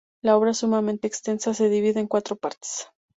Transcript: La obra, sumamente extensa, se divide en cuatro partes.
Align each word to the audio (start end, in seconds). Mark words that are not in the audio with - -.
La 0.23 0.35
obra, 0.35 0.55
sumamente 0.55 1.05
extensa, 1.05 1.53
se 1.53 1.69
divide 1.69 1.99
en 1.99 2.07
cuatro 2.07 2.35
partes. 2.35 2.87